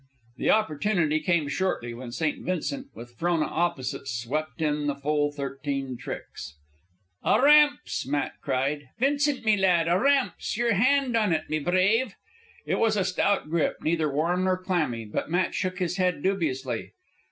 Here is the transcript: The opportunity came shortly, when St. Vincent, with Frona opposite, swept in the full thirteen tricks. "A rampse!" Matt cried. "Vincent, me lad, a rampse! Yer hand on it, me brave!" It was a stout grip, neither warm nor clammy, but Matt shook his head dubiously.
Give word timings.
The 0.37 0.49
opportunity 0.49 1.19
came 1.19 1.47
shortly, 1.47 1.93
when 1.93 2.11
St. 2.11 2.43
Vincent, 2.43 2.87
with 2.95 3.13
Frona 3.19 3.45
opposite, 3.45 4.07
swept 4.07 4.59
in 4.59 4.87
the 4.87 4.95
full 4.95 5.31
thirteen 5.31 5.95
tricks. 5.95 6.55
"A 7.23 7.39
rampse!" 7.39 8.07
Matt 8.07 8.31
cried. 8.41 8.89
"Vincent, 8.97 9.45
me 9.45 9.55
lad, 9.55 9.87
a 9.87 9.99
rampse! 9.99 10.57
Yer 10.57 10.71
hand 10.73 11.15
on 11.15 11.31
it, 11.31 11.51
me 11.51 11.59
brave!" 11.59 12.15
It 12.65 12.79
was 12.79 12.97
a 12.97 13.05
stout 13.05 13.47
grip, 13.51 13.75
neither 13.83 14.11
warm 14.11 14.45
nor 14.45 14.57
clammy, 14.57 15.05
but 15.05 15.29
Matt 15.29 15.53
shook 15.53 15.77
his 15.77 15.97
head 15.97 16.23
dubiously. 16.23 16.93